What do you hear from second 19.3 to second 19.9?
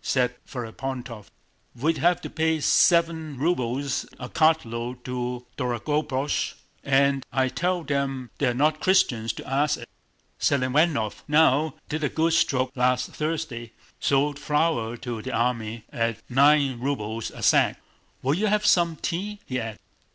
he added.